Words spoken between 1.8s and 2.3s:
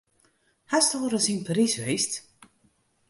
west?